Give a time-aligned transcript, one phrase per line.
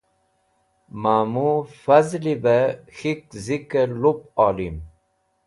[1.03, 1.49] mamu
[1.81, 2.45] fazli b
[2.97, 4.77] k̃hik zik'ey lup olim